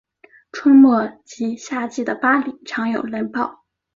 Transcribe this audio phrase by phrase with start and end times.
[0.51, 3.63] 春末及夏季的巴里常有雷暴。